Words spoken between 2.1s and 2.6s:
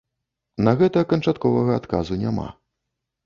няма.